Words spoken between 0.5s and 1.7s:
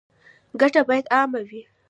ګټه باید عامه وي